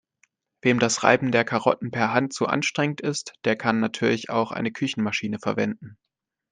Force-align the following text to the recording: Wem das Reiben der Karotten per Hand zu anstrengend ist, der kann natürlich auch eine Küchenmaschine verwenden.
Wem 0.63 0.79
das 0.79 1.03
Reiben 1.03 1.31
der 1.31 1.43
Karotten 1.45 1.91
per 1.91 2.11
Hand 2.11 2.33
zu 2.33 2.47
anstrengend 2.47 3.01
ist, 3.01 3.35
der 3.45 3.55
kann 3.55 3.79
natürlich 3.79 4.31
auch 4.31 4.51
eine 4.51 4.71
Küchenmaschine 4.71 5.37
verwenden. 5.37 5.95